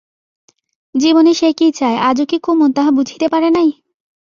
[0.95, 3.69] জীবনে সে কী চায়, আজও কি কুমুদ তাহা বুঝিতে পারে নাই?